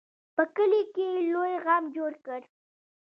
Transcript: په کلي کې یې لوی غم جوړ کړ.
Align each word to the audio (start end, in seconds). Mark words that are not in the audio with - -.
په 0.35 0.43
کلي 0.55 0.81
کې 0.93 1.05
یې 1.13 1.21
لوی 1.31 1.53
غم 1.63 1.83
جوړ 1.95 2.11
کړ. 2.25 2.41